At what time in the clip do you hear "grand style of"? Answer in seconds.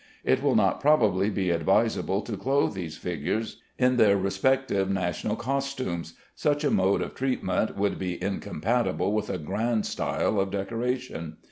9.37-10.49